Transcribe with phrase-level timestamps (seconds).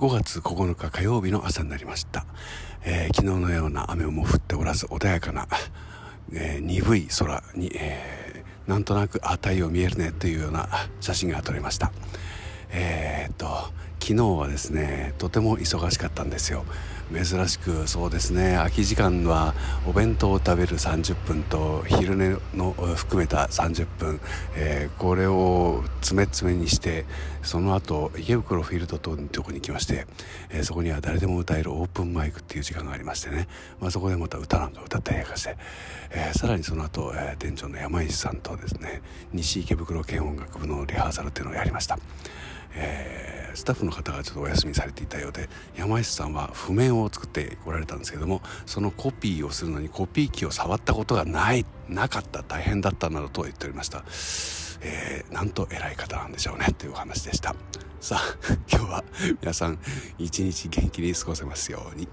[0.00, 2.24] 5月9日火曜日の朝になりました、
[2.86, 5.46] えー、昨日のような雨も降っておらず穏やかな、
[6.32, 10.70] えー、鈍い空に、えー、なんとなくあ太陽見えるねというような
[11.02, 11.92] 写真が撮れました。
[12.70, 13.46] えー、っと
[14.00, 16.64] 昨日はですねとても忙しかったんですよ。
[17.12, 19.52] 珍しくそうですね空き時間は
[19.86, 24.20] お弁当を食べる30分と昼寝の含めた30分、
[24.54, 27.04] えー、これを詰め詰めにして
[27.42, 30.06] その後池袋フィールドととこに来まして、
[30.50, 33.46] えー、そこには誰でも歌えるオープンマイクっていう時間がありましてね、
[33.78, 35.56] まあ、そこでまた歌なんか歌ったりなんかして、
[36.10, 39.02] えー、さらにその後、え店長の山石さんとですね
[39.32, 41.96] 西池袋県音楽部のリハーサルっていうのをやりました。
[42.74, 54.02] えー、スタッフの方がちょっとお休みされていたようで山石さんは譜面を作っておられたんですけどもそのコピーをするのにコピー機を触ったことがないなかった大変だったなどと言っておりました、
[54.80, 57.54] えー、なんと偉い方なんでしょうねというお話でした
[58.00, 58.36] さあ
[58.72, 59.04] 今日は
[59.42, 59.78] 皆さん
[60.16, 62.08] 一日元気に過ごせますように。